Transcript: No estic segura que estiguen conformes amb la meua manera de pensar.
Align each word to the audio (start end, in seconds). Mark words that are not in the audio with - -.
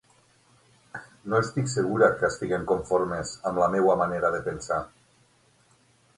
No 1.33 1.41
estic 1.43 1.69
segura 1.73 2.09
que 2.21 2.25
estiguen 2.33 2.65
conformes 2.73 3.35
amb 3.51 3.63
la 3.65 3.69
meua 3.77 3.99
manera 4.01 4.35
de 4.39 4.43
pensar. 4.51 4.81